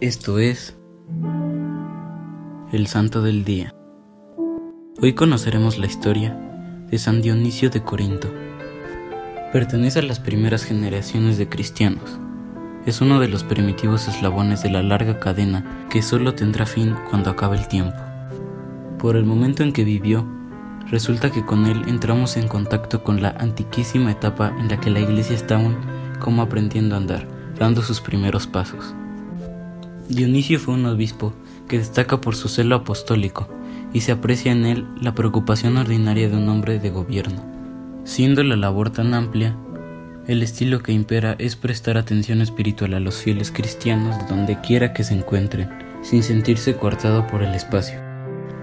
Esto 0.00 0.38
es 0.38 0.78
el 2.72 2.86
Santo 2.86 3.20
del 3.20 3.44
Día. 3.44 3.74
Hoy 5.02 5.12
conoceremos 5.12 5.76
la 5.76 5.84
historia 5.84 6.32
de 6.90 6.96
San 6.96 7.20
Dionisio 7.20 7.68
de 7.68 7.82
Corinto. 7.82 8.32
Pertenece 9.52 9.98
a 9.98 10.02
las 10.02 10.18
primeras 10.18 10.64
generaciones 10.64 11.36
de 11.36 11.50
cristianos. 11.50 12.18
Es 12.86 13.02
uno 13.02 13.20
de 13.20 13.28
los 13.28 13.44
primitivos 13.44 14.08
eslabones 14.08 14.62
de 14.62 14.70
la 14.70 14.82
larga 14.82 15.20
cadena 15.20 15.86
que 15.90 16.00
solo 16.00 16.34
tendrá 16.34 16.64
fin 16.64 16.96
cuando 17.10 17.28
acabe 17.28 17.58
el 17.58 17.68
tiempo. 17.68 17.98
Por 18.98 19.16
el 19.16 19.26
momento 19.26 19.62
en 19.62 19.74
que 19.74 19.84
vivió, 19.84 20.26
resulta 20.86 21.30
que 21.30 21.44
con 21.44 21.66
él 21.66 21.82
entramos 21.88 22.38
en 22.38 22.48
contacto 22.48 23.04
con 23.04 23.20
la 23.20 23.32
antiquísima 23.38 24.12
etapa 24.12 24.48
en 24.60 24.68
la 24.68 24.80
que 24.80 24.88
la 24.88 25.00
iglesia 25.00 25.36
está 25.36 25.56
aún 25.56 25.76
como 26.20 26.40
aprendiendo 26.40 26.94
a 26.94 26.98
andar, 26.98 27.28
dando 27.58 27.82
sus 27.82 28.00
primeros 28.00 28.46
pasos. 28.46 28.94
Dionisio 30.10 30.58
fue 30.58 30.74
un 30.74 30.86
obispo 30.86 31.32
que 31.68 31.78
destaca 31.78 32.20
por 32.20 32.34
su 32.34 32.48
celo 32.48 32.74
apostólico 32.74 33.48
y 33.92 34.00
se 34.00 34.10
aprecia 34.10 34.50
en 34.50 34.64
él 34.64 34.88
la 35.00 35.14
preocupación 35.14 35.76
ordinaria 35.76 36.28
de 36.28 36.36
un 36.36 36.48
hombre 36.48 36.80
de 36.80 36.90
gobierno. 36.90 37.44
Siendo 38.02 38.42
la 38.42 38.56
labor 38.56 38.90
tan 38.90 39.14
amplia, 39.14 39.56
el 40.26 40.42
estilo 40.42 40.82
que 40.82 40.90
impera 40.90 41.36
es 41.38 41.54
prestar 41.54 41.96
atención 41.96 42.40
espiritual 42.40 42.94
a 42.94 43.00
los 43.00 43.18
fieles 43.18 43.52
cristianos 43.52 44.18
de 44.18 44.26
donde 44.26 44.60
quiera 44.60 44.92
que 44.92 45.04
se 45.04 45.14
encuentren, 45.14 45.70
sin 46.02 46.24
sentirse 46.24 46.74
coartado 46.74 47.28
por 47.28 47.44
el 47.44 47.54
espacio. 47.54 48.00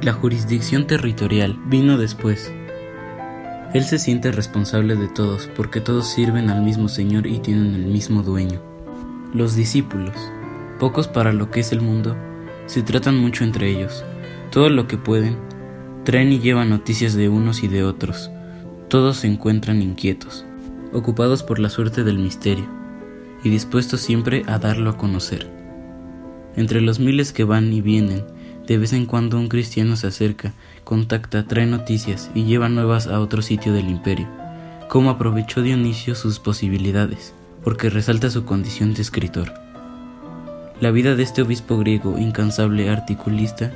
La 0.00 0.14
jurisdicción 0.14 0.86
territorial 0.86 1.58
vino 1.66 1.98
después. 1.98 2.50
Él 3.74 3.84
se 3.84 3.98
siente 3.98 4.32
responsable 4.32 4.96
de 4.96 5.08
todos 5.08 5.50
porque 5.54 5.82
todos 5.82 6.08
sirven 6.08 6.48
al 6.48 6.62
mismo 6.62 6.88
Señor 6.88 7.26
y 7.26 7.40
tienen 7.40 7.74
el 7.74 7.84
mismo 7.84 8.22
dueño. 8.22 8.62
Los 9.34 9.56
discípulos, 9.56 10.14
pocos 10.78 11.08
para 11.08 11.32
lo 11.32 11.50
que 11.50 11.60
es 11.60 11.72
el 11.72 11.80
mundo, 11.80 12.16
se 12.66 12.82
tratan 12.82 13.18
mucho 13.18 13.44
entre 13.44 13.70
ellos. 13.70 14.04
Todo 14.50 14.68
lo 14.68 14.86
que 14.86 14.96
pueden, 14.96 15.36
traen 16.04 16.32
y 16.32 16.38
llevan 16.38 16.70
noticias 16.70 17.14
de 17.14 17.28
unos 17.28 17.62
y 17.62 17.68
de 17.68 17.84
otros. 17.84 18.30
Todos 18.88 19.18
se 19.18 19.26
encuentran 19.26 19.82
inquietos, 19.82 20.44
ocupados 20.92 21.42
por 21.42 21.58
la 21.58 21.70
suerte 21.70 22.04
del 22.04 22.18
misterio, 22.18 22.66
y 23.42 23.50
dispuestos 23.50 24.00
siempre 24.00 24.42
a 24.46 24.58
darlo 24.58 24.90
a 24.90 24.96
conocer. 24.96 25.48
Entre 26.56 26.80
los 26.80 27.00
miles 27.00 27.32
que 27.32 27.44
van 27.44 27.72
y 27.72 27.80
vienen, 27.80 28.24
de 28.66 28.78
vez 28.78 28.92
en 28.92 29.06
cuando 29.06 29.38
un 29.38 29.48
cristiano 29.48 29.96
se 29.96 30.06
acerca, 30.06 30.52
contacta, 30.84 31.46
trae 31.46 31.66
noticias 31.66 32.30
y 32.34 32.44
lleva 32.44 32.68
nuevas 32.68 33.06
a 33.06 33.20
otro 33.20 33.42
sitio 33.42 33.72
del 33.72 33.88
imperio. 33.88 34.28
Cómo 34.88 35.10
aprovechó 35.10 35.62
Dionisio 35.62 36.14
sus 36.14 36.38
posibilidades, 36.38 37.34
porque 37.62 37.90
resalta 37.90 38.30
su 38.30 38.44
condición 38.44 38.94
de 38.94 39.02
escritor. 39.02 39.63
La 40.84 40.90
vida 40.90 41.16
de 41.16 41.22
este 41.22 41.40
obispo 41.40 41.78
griego, 41.78 42.18
incansable 42.18 42.90
articulista, 42.90 43.72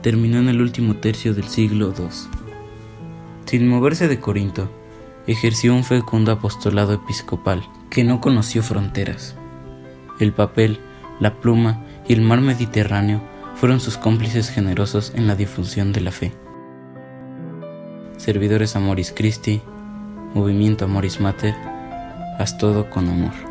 terminó 0.00 0.38
en 0.38 0.48
el 0.48 0.62
último 0.62 0.96
tercio 0.96 1.34
del 1.34 1.44
siglo 1.44 1.92
II. 1.94 2.06
Sin 3.44 3.68
moverse 3.68 4.08
de 4.08 4.18
Corinto, 4.18 4.70
ejerció 5.26 5.74
un 5.74 5.84
fecundo 5.84 6.32
apostolado 6.32 6.94
episcopal 6.94 7.68
que 7.90 8.02
no 8.02 8.22
conoció 8.22 8.62
fronteras. 8.62 9.36
El 10.20 10.32
papel, 10.32 10.80
la 11.20 11.34
pluma 11.34 11.84
y 12.08 12.14
el 12.14 12.22
mar 12.22 12.40
Mediterráneo 12.40 13.20
fueron 13.54 13.78
sus 13.78 13.98
cómplices 13.98 14.48
generosos 14.48 15.12
en 15.14 15.26
la 15.26 15.36
difusión 15.36 15.92
de 15.92 16.00
la 16.00 16.12
fe. 16.12 16.32
Servidores 18.16 18.74
Amoris 18.74 19.12
Christi, 19.14 19.60
Movimiento 20.32 20.86
Amoris 20.86 21.20
Mater, 21.20 21.54
haz 22.38 22.56
todo 22.56 22.88
con 22.88 23.06
amor. 23.06 23.47